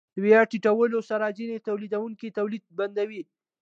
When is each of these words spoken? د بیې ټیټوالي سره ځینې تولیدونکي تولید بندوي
د 0.13 0.15
بیې 0.23 0.39
ټیټوالي 0.51 0.99
سره 1.09 1.25
ځینې 1.37 1.65
تولیدونکي 1.67 2.27
تولید 2.37 2.63
بندوي 2.77 3.21